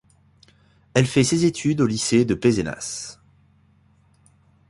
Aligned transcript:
Elle 0.95 1.05
fait 1.05 1.23
ses 1.23 1.45
études 1.45 1.79
au 1.79 1.85
lycée 1.85 2.25
de 2.25 2.33
Pézenas. 2.33 3.19